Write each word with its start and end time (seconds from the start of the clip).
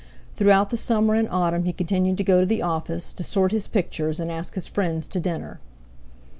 Throughout 0.35 0.71
the 0.71 0.77
summer 0.77 1.13
and 1.13 1.29
autumn 1.29 1.65
he 1.65 1.73
continued 1.73 2.17
to 2.17 2.23
go 2.23 2.39
to 2.39 2.45
the 2.47 2.63
office, 2.63 3.13
to 3.13 3.23
sort 3.23 3.51
his 3.51 3.67
pictures, 3.67 4.19
and 4.19 4.31
ask 4.31 4.55
his 4.55 4.67
friends 4.67 5.05
to 5.09 5.19
dinner. 5.19 5.59